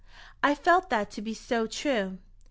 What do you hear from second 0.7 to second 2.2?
that to be so true!